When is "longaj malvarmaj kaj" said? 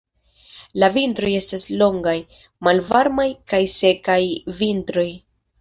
1.83-3.63